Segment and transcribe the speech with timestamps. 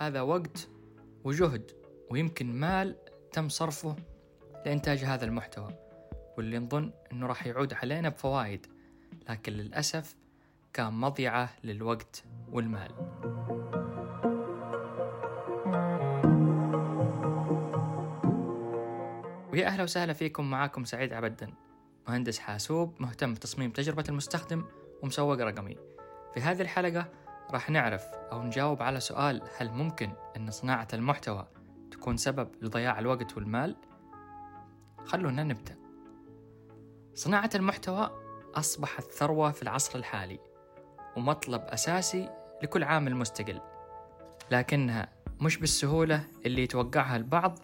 [0.00, 0.68] هذا وقت
[1.24, 1.70] وجهد
[2.10, 2.96] ويمكن مال
[3.32, 3.96] تم صرفه
[4.66, 5.74] لإنتاج هذا المحتوى
[6.36, 8.66] واللي نظن أنه راح يعود علينا بفوائد
[9.28, 10.16] لكن للأسف
[10.72, 12.90] كان مضيعة للوقت والمال.
[19.52, 21.52] ويا أهلا وسهلا فيكم معاكم سعيد عبدن
[22.08, 24.64] مهندس حاسوب مهتم بتصميم تجربة المستخدم
[25.02, 25.76] ومسوق رقمي.
[26.34, 27.08] في هذه الحلقة
[27.50, 31.46] راح نعرف أو نجاوب على سؤال هل ممكن أن صناعة المحتوى
[31.90, 33.76] تكون سبب لضياع الوقت والمال؟
[35.04, 35.76] خلونا نبدأ.
[37.14, 38.10] صناعة المحتوى
[38.54, 40.38] أصبحت ثروة في العصر الحالي
[41.16, 42.28] ومطلب أساسي
[42.62, 43.60] لكل عامل مستقل
[44.50, 45.08] لكنها
[45.40, 47.58] مش بالسهولة اللي يتوقعها البعض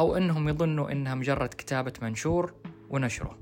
[0.00, 2.54] أو أنهم يظنوا أنها مجرد كتابة منشور
[2.90, 3.38] ونشره.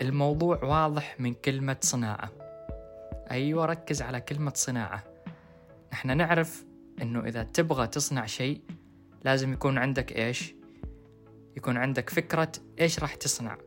[0.00, 2.43] الموضوع واضح من كلمة صناعة.
[3.34, 5.04] أيوة ركز على كلمة صناعة.
[5.92, 6.64] نحن نعرف
[7.02, 8.60] أنه إذا تبغى تصنع شيء
[9.24, 10.54] لازم يكون عندك إيش؟
[11.56, 13.58] يكون عندك فكرة إيش راح تصنع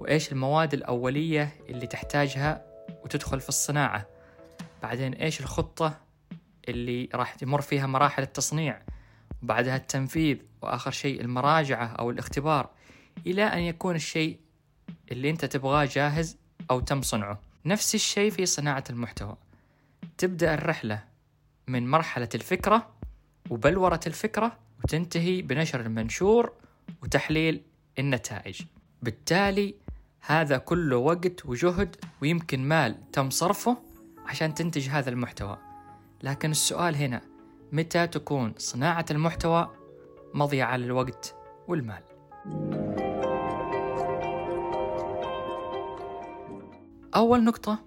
[0.00, 2.66] وإيش المواد الأولية اللي تحتاجها
[3.04, 4.06] وتدخل في الصناعة.
[4.82, 6.00] بعدين إيش الخطة
[6.68, 8.82] اللي راح تمر فيها مراحل التصنيع
[9.42, 12.70] وبعدها التنفيذ وآخر شيء المراجعة أو الاختبار
[13.26, 14.40] إلى أن يكون الشيء
[15.12, 16.38] اللي أنت تبغاه جاهز
[16.70, 17.46] أو تم صنعه.
[17.66, 19.36] نفس الشيء في صناعة المحتوى.
[20.18, 21.04] تبدأ الرحلة
[21.66, 22.90] من مرحلة الفكرة
[23.50, 26.52] وبلورة الفكرة وتنتهي بنشر المنشور
[27.02, 27.62] وتحليل
[27.98, 28.62] النتائج.
[29.02, 29.74] بالتالي
[30.20, 33.76] هذا كله وقت وجهد ويمكن مال تم صرفه
[34.26, 35.58] عشان تنتج هذا المحتوى.
[36.22, 37.20] لكن السؤال هنا
[37.72, 39.70] متى تكون صناعة المحتوى
[40.34, 41.34] مضيعة للوقت
[41.68, 42.02] والمال؟
[47.16, 47.78] أول نقطة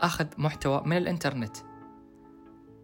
[0.00, 1.56] أخذ محتوى من الإنترنت.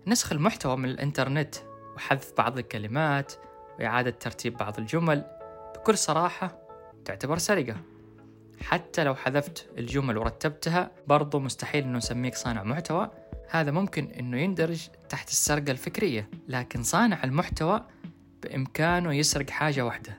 [0.06, 1.54] نسخ المحتوى من الإنترنت
[1.96, 3.32] وحذف بعض الكلمات
[3.78, 5.24] وإعادة ترتيب بعض الجمل
[5.76, 6.58] بكل صراحة
[7.04, 7.76] تعتبر سرقة.
[8.60, 13.10] حتى لو حذفت الجمل ورتبتها برضو مستحيل إنه نسميك صانع محتوى.
[13.50, 17.86] هذا ممكن إنه يندرج تحت السرقة الفكرية لكن صانع المحتوى
[18.42, 20.16] بإمكانه يسرق حاجة واحدة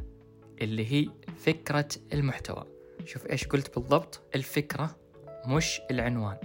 [0.62, 2.66] اللي هي فكرة المحتوى.
[3.06, 4.96] شوف إيش قلت بالضبط؟ الفكرة
[5.46, 6.38] مش العنوان.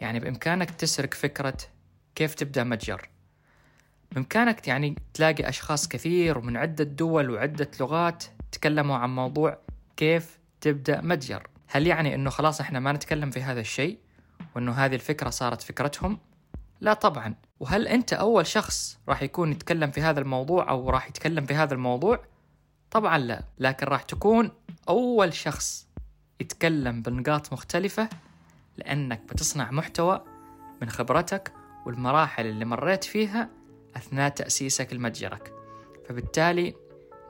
[0.00, 1.56] يعني بإمكانك تسرق فكرة
[2.14, 3.08] كيف تبدأ متجر.
[4.12, 9.58] بإمكانك يعني تلاقي أشخاص كثير ومن عدة دول وعدة لغات تكلموا عن موضوع
[9.96, 11.46] كيف تبدأ متجر.
[11.68, 13.98] هل يعني أنه خلاص إحنا ما نتكلم في هذا الشيء
[14.56, 16.18] وأنه هذه الفكرة صارت فكرتهم؟
[16.80, 17.34] لا طبعا.
[17.60, 21.74] وهل أنت أول شخص راح يكون يتكلم في هذا الموضوع أو راح يتكلم في هذا
[21.74, 22.24] الموضوع؟
[22.90, 23.44] طبعا لا.
[23.58, 24.50] لكن راح تكون
[24.88, 25.88] أول شخص
[26.44, 28.08] يتكلم بنقاط مختلفة
[28.76, 30.24] لأنك بتصنع محتوى
[30.82, 31.52] من خبرتك
[31.86, 33.48] والمراحل اللي مريت فيها
[33.96, 35.52] أثناء تأسيسك لمتجرك.
[36.08, 36.74] فبالتالي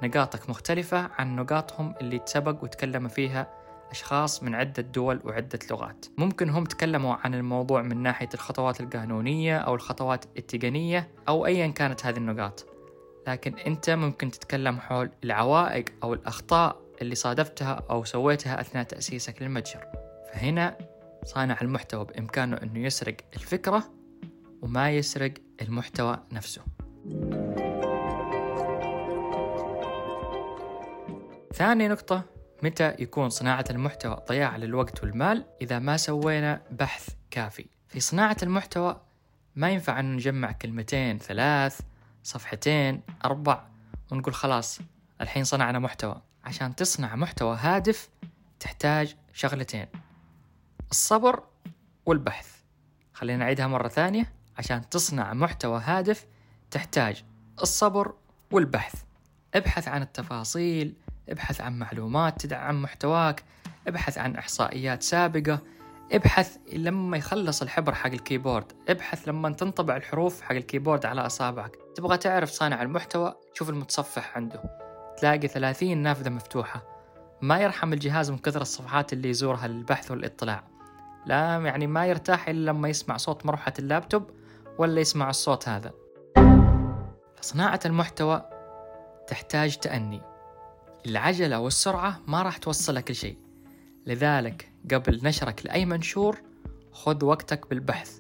[0.03, 3.49] نقاطك مختلفة عن نقاطهم اللي تسبق وتكلم فيها
[3.91, 6.07] أشخاص من عدة دول وعدة لغات.
[6.19, 12.07] ممكن هم تكلموا عن الموضوع من ناحية الخطوات القانونية أو الخطوات التقنية أو أيا كانت
[12.07, 12.67] هذه النقاط.
[13.27, 19.87] لكن أنت ممكن تتكلم حول العوائق أو الأخطاء اللي صادفتها أو سويتها أثناء تأسيسك للمتجر.
[20.33, 20.79] فهنا
[21.25, 23.85] صانع المحتوى بإمكانه أنه يسرق الفكرة
[24.63, 26.63] وما يسرق المحتوى نفسه.
[31.55, 32.25] ثاني نقطة
[32.63, 39.01] متى يكون صناعة المحتوى ضياع للوقت والمال إذا ما سوينا بحث كافي؟ في صناعة المحتوى
[39.57, 41.81] ما ينفع أن نجمع كلمتين ثلاث
[42.23, 43.65] صفحتين أربع
[44.13, 44.81] ونقول خلاص
[45.21, 46.23] الحين صنعنا محتوى.
[46.45, 48.09] عشان تصنع محتوى هادف
[48.61, 49.87] تحتاج شغلتين
[50.91, 51.43] الصبر
[52.07, 52.49] والبحث.
[53.13, 54.33] خلينا نعيدها مرة ثانية.
[54.59, 56.27] عشان تصنع محتوى هادف
[56.71, 57.25] تحتاج
[57.63, 58.15] الصبر
[58.51, 59.03] والبحث.
[59.55, 60.95] ابحث عن التفاصيل
[61.29, 63.45] ابحث عن معلومات تدعم محتواك
[63.89, 65.59] ابحث عن إحصائيات سابقة
[66.13, 68.73] ابحث لما يخلص الحبر حق ال keyboard.
[68.89, 71.77] ابحث لما تنطبع الحروف حق ال keyboard على أصابعك.
[71.95, 74.84] تبغى تعرف صانع المحتوى؟ شوف المتصفح عنده.
[75.19, 76.83] تلاقي ثلاثين نافذة مفتوحة.
[77.41, 80.65] ما يرحم الجهاز من كثر الصفحات اللي يزورها للبحث والاطلاع.
[81.27, 84.31] لا يعني ما يرتاح إلا لما يسمع صوت مروحة اللابتوب
[84.79, 85.93] ولا يسمع الصوت هذا.
[87.37, 88.43] فصناعة المحتوى
[89.27, 90.21] تحتاج تأني.
[91.07, 93.39] العجلة والسرعة ما راح توصلك لشيء
[94.07, 96.43] لذلك قبل نشرك لأي منشور
[96.93, 98.19] خذ وقتك بالبحث.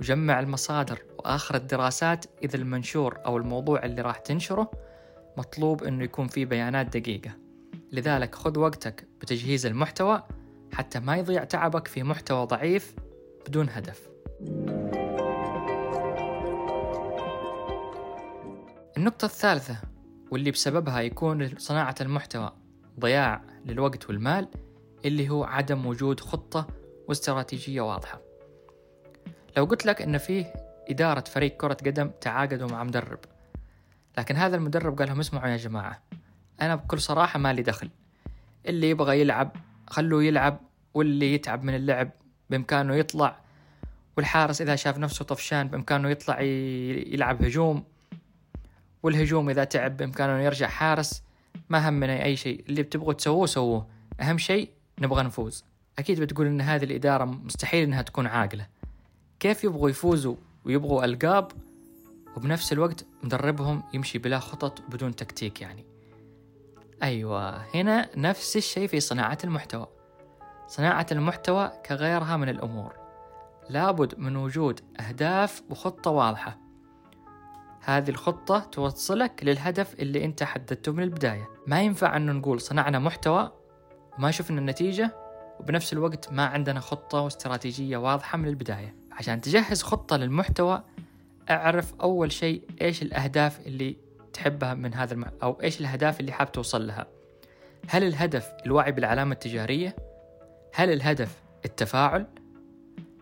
[0.00, 4.70] وجمع المصادر وآخر الدراسات إذا المنشور أو الموضوع اللي راح تنشره
[5.36, 7.30] مطلوب أنه يكون فيه بيانات دقيقة.
[7.92, 10.22] لذلك خذ وقتك بتجهيز المحتوى
[10.72, 12.94] حتى ما يضيع تعبك في محتوى ضعيف
[13.48, 14.08] بدون هدف.
[18.96, 19.76] النقطة الثالثة
[20.30, 22.52] واللي بسببها يكون صناعة المحتوى
[23.00, 24.48] ضياع للوقت والمال
[25.04, 26.66] اللي هو عدم وجود خطة
[27.08, 28.20] واستراتيجية واضحة.
[29.56, 30.52] لو قلت لك أن فيه
[30.90, 33.18] إدارة فريق كرة قدم تعاقدوا مع مدرب
[34.18, 36.02] لكن هذا المدرب قال لهم اسمعوا يا جماعة
[36.60, 37.90] أنا بكل صراحة ما لي دخل.
[38.66, 40.60] اللي يبغى يلعب خلوه يلعب
[40.94, 42.10] واللي يتعب من اللعب
[42.50, 43.38] بإمكانه يطلع
[44.16, 47.84] والحارس إذا شاف نفسه طفشان بإمكانه يطلع يلعب هجوم
[49.02, 51.22] والهجوم إذا تعب بإمكانه يرجع حارس
[51.68, 52.64] ما همنا أي شيء.
[52.68, 53.86] اللي بتبغوا تسووه سووه.
[54.20, 55.64] أهم شيء نبغى نفوز.
[55.98, 58.66] أكيد بتقول إن هذه الإدارة مستحيل إنها تكون عاقلة.
[59.40, 61.52] كيف يبغوا يفوزوا ويبغوا ألقاب
[62.36, 65.86] وبنفس الوقت مدربهم يمشي بلا خطط بدون تكتيك يعني.
[67.02, 69.86] أيوة هنا نفس الشيء في صناعة المحتوى.
[70.66, 72.92] صناعة المحتوى كغيرها من الأمور.
[73.70, 76.58] لابد من وجود أهداف وخطة واضحة.
[77.84, 81.48] هذه الخطة توصلك للهدف اللي أنت حددته من البداية.
[81.66, 83.52] ما ينفع أنه نقول صنعنا محتوى
[84.18, 85.16] وما شفنا النتيجة
[85.60, 88.96] وبنفس الوقت ما عندنا خطة واستراتيجية واضحة من البداية.
[89.12, 90.82] عشان تجهز خطة للمحتوى
[91.50, 93.96] أعرف أول شيء إيش الأهداف اللي
[94.32, 95.24] تحبها من هذا الم...
[95.42, 97.06] أو إيش الأهداف اللي حاب توصل لها
[97.88, 99.96] هل الهدف الوعي بالعلامة التجارية؟
[100.74, 102.26] هل الهدف التفاعل؟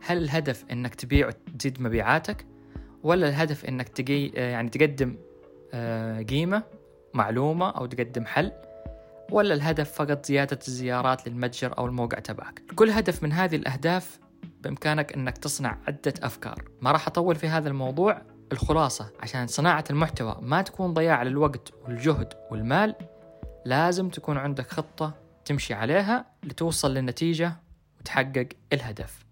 [0.02, 2.46] هل الهدف إنك تبيع وتزيد مبيعاتك؟
[3.02, 5.16] ولا الهدف إنك تجي يعني تقدم
[5.74, 6.62] آه، قيمة
[7.14, 8.52] معلومة أو تقدم حل؟
[9.30, 14.18] ولا الهدف فقط زيادة الزيارات للمتجر أو الموقع تبعك؟ كل هدف من هذه الأهداف
[14.64, 18.22] بإمكانك إنك تصنع عدة أفكار، ما راح أطول في هذا الموضوع،
[18.52, 19.10] الخلاصة.
[19.20, 22.94] عشان صناعة المحتوى ما تكون ضياع للوقت والجهد والمال
[23.64, 25.14] لازم تكون عندك خطة
[25.44, 27.52] تمشي عليها لتوصل للنتيجة
[28.00, 29.24] وتحقق الهدف.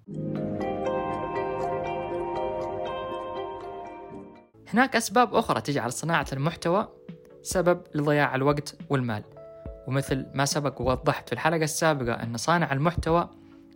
[4.69, 6.89] هناك أسباب أخرى تجعل صناعة المحتوى
[7.43, 9.25] سبب لضياع الوقت والمال.
[9.87, 13.31] ومثل ما سبق ووضحت في الحلقة السابقة أن صانع المحتوى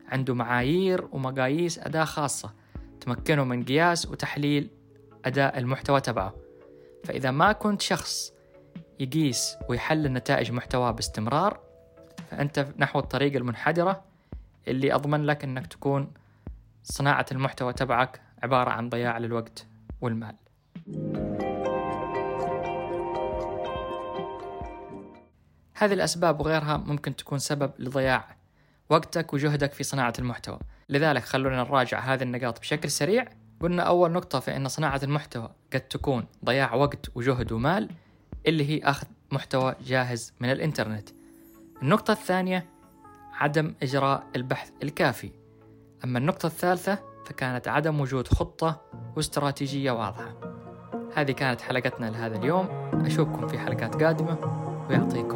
[0.09, 2.53] عنده معايير ومقاييس أداء خاصة
[3.01, 4.71] تمكنه من قياس وتحليل
[5.25, 6.35] أداء المحتوى تبعه.
[7.05, 8.33] فإذا ما كنت شخص
[9.01, 11.61] يقيس ويحلل نتائج محتواه باستمرار
[12.31, 14.05] فأنت نحو الطريق المنحدرة
[14.69, 16.13] اللي أضمن لك أنك تكون
[16.83, 19.67] صناعة المحتوى تبعك عبارة عن ضياع للوقت
[20.01, 20.37] والمال.
[25.75, 28.36] هذه الأسباب وغيرها ممكن تكون سبب لضياع
[28.91, 30.59] وقتك وجهدك في صناعة المحتوى.
[30.89, 33.25] لذلك خلونا نراجع هذه النقاط بشكل سريع.
[33.61, 37.89] قلنا أول نقطة في أن صناعة المحتوى قد تكون ضياع وقت وجهد ومال
[38.47, 41.09] اللي هي أخذ محتوى جاهز من الإنترنت.
[41.83, 42.67] النقطة الثانية
[43.33, 45.31] عدم إجراء البحث الكافي.
[46.05, 48.81] أما النقطة الثالثة فكانت عدم وجود خطة
[49.17, 50.35] واستراتيجية واضحة.
[51.15, 52.67] هذه كانت حلقتنا لهذا اليوم.
[53.07, 54.67] أشوفكم في حلقات قادمة.
[54.91, 55.36] ويعطيكم